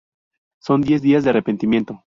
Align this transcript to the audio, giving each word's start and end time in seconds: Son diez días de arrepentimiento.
Son 0.59 0.81
diez 0.81 1.03
días 1.03 1.23
de 1.23 1.29
arrepentimiento. 1.29 2.03